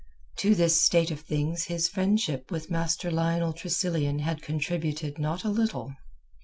To 0.37 0.55
this 0.55 0.81
state 0.81 1.11
of 1.11 1.19
things 1.19 1.65
his 1.65 1.87
friendship 1.87 2.49
with 2.49 2.71
Master 2.71 3.11
Lionel 3.11 3.53
Tressilian 3.53 4.17
had 4.17 4.41
contributed 4.41 5.19
not 5.19 5.43
a 5.43 5.49
little. 5.49 5.93